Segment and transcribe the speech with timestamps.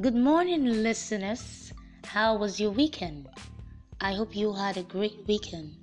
[0.00, 1.70] Good morning, listeners.
[2.06, 3.28] How was your weekend?
[4.00, 5.76] I hope you had a great weekend.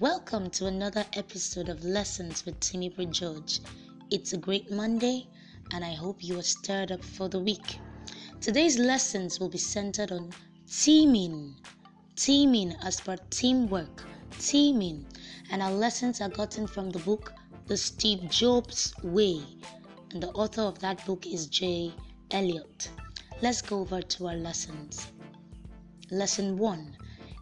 [0.00, 3.60] Welcome to another episode of Lessons with Timmy George.
[4.10, 5.28] It's a great Monday,
[5.70, 7.78] and I hope you are stirred up for the week.
[8.40, 10.30] Today's lessons will be centered on
[10.66, 11.54] teaming.
[12.16, 14.02] Teaming as per teamwork.
[14.38, 15.06] Teaming.
[15.50, 17.34] And our lessons are gotten from the book
[17.66, 19.42] The Steve Jobs Way.
[20.10, 21.92] And the author of that book is Jay
[22.30, 22.88] Elliott.
[23.42, 25.08] Let's go over to our lessons.
[26.12, 26.96] Lesson 1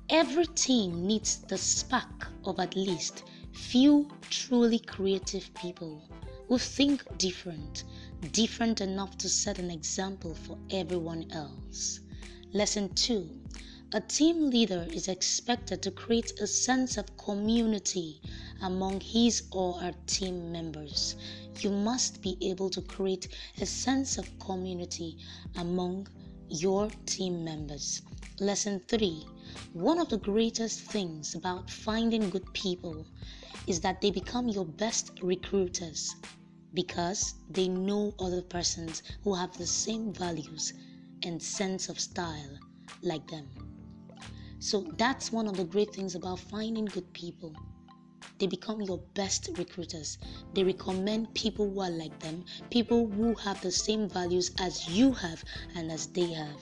[0.09, 3.23] Every team needs the spark of at least
[3.53, 6.03] few truly creative people
[6.49, 7.85] who think different,
[8.33, 12.01] different enough to set an example for everyone else.
[12.55, 13.29] Lesson 2
[13.93, 18.23] A team leader is expected to create a sense of community
[18.63, 21.17] among his or her team members
[21.63, 23.29] you must be able to create
[23.61, 25.17] a sense of community
[25.57, 26.09] among
[26.49, 28.03] your team members.
[28.41, 29.25] Lesson 3
[29.73, 33.07] One of the greatest things about finding good people
[33.67, 36.15] is that they become your best recruiters
[36.75, 40.73] because they know other persons who have the same values
[41.25, 42.59] and sense of style
[43.03, 43.49] like them.
[44.59, 47.55] So that's one of the great things about finding good people
[48.41, 50.17] they become your best recruiters.
[50.55, 55.13] They recommend people who are like them, people who have the same values as you
[55.13, 55.45] have
[55.77, 56.57] and as they have.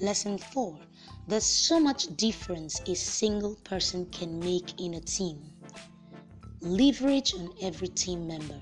[0.00, 0.78] Lesson 4
[1.26, 5.42] There's so much difference a single person can make in a team.
[6.60, 8.60] Leverage on every team member.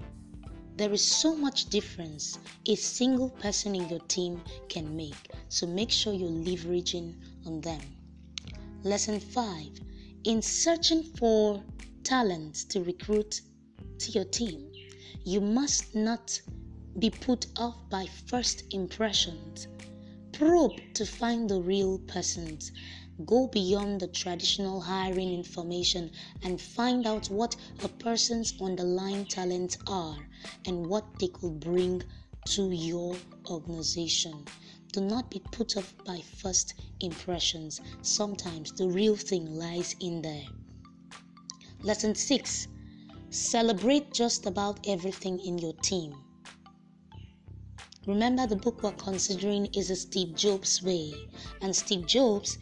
[0.76, 5.90] There is so much difference a single person in your team can make, so make
[5.90, 7.14] sure you're leveraging
[7.46, 7.80] on them.
[8.82, 9.68] Lesson 5
[10.24, 11.62] In searching for
[12.04, 13.40] talents to recruit
[13.98, 14.70] to your team.
[15.24, 16.40] You must not
[16.98, 19.66] be put off by first impressions.
[20.32, 22.70] Probe to find the real persons.
[23.24, 26.10] Go beyond the traditional hiring information
[26.42, 30.18] and find out what a person's underlying talents are
[30.66, 32.02] and what they could bring
[32.46, 33.16] to your
[33.48, 34.44] organization.
[34.92, 37.80] Do not be put off by first impressions.
[38.02, 40.46] Sometimes the real thing lies in there.
[41.84, 42.68] Lesson 6
[43.28, 46.14] Celebrate just about everything in your team.
[48.06, 51.12] Remember, the book we're considering is a Steve Jobs way,
[51.60, 52.56] and Steve Jobs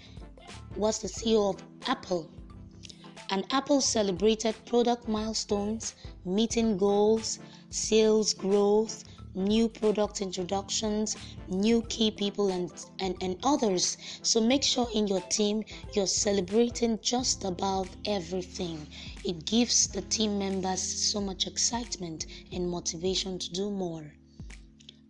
[0.74, 2.28] was the CEO of Apple.
[3.30, 5.94] And Apple celebrated product milestones,
[6.24, 7.38] meeting goals,
[7.70, 9.04] sales growth,
[9.34, 11.16] new product introductions,
[11.48, 13.96] new key people, and, and, and others.
[14.22, 18.86] So make sure in your team you're celebrating just about everything.
[19.24, 24.12] It gives the team members so much excitement and motivation to do more.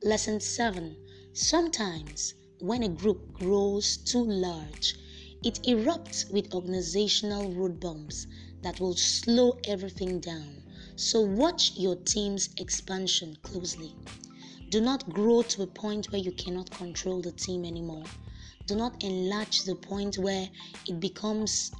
[0.02, 0.96] Lesson 7
[1.32, 4.96] Sometimes, when a group grows too large,
[5.42, 8.26] it erupts with organizational road bumps
[8.62, 10.61] that will slow everything down.
[10.96, 13.94] So watch your team's expansion closely.
[14.70, 18.04] Do not grow to a point where you cannot control the team anymore.
[18.66, 20.48] Do not enlarge to the point where
[20.86, 21.72] it becomes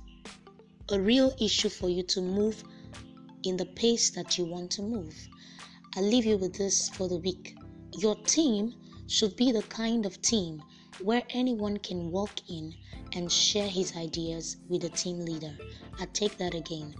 [0.91, 2.63] a real issue for you to move
[3.45, 5.15] in the pace that you want to move.
[5.97, 7.57] I leave you with this for the week.
[7.99, 8.75] Your team
[9.07, 10.63] should be the kind of team
[11.01, 12.75] where anyone can walk in
[13.15, 15.57] and share his ideas with the team leader.
[15.99, 16.95] I take that again.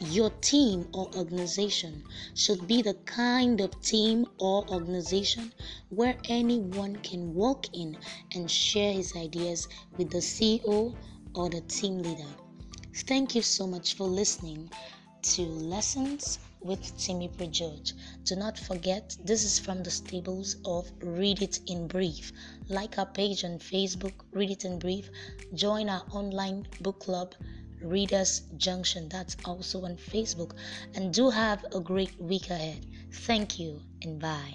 [0.00, 2.04] Your team or organization
[2.34, 5.52] should be the kind of team or organization
[5.88, 7.98] where anyone can walk in
[8.32, 9.66] and share his ideas
[9.96, 10.94] with the CEO
[11.34, 12.30] or the team leader.
[12.94, 14.70] Thank you so much for listening
[15.22, 17.92] to Lessons with Timmy George.
[18.22, 22.32] Do not forget, this is from the stables of Read It in Brief.
[22.68, 25.10] Like our page on Facebook, Read It in Brief.
[25.54, 27.34] Join our online book club
[27.82, 29.08] Readers Junction.
[29.08, 30.52] That's also on Facebook.
[30.94, 32.86] And do have a great week ahead.
[33.12, 34.54] Thank you and bye.